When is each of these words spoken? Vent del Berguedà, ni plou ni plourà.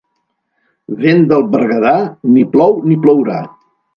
Vent 1.01 1.21
del 1.33 1.45
Berguedà, 1.57 1.93
ni 2.37 2.43
plou 2.57 2.75
ni 2.89 3.01
plourà. 3.05 3.37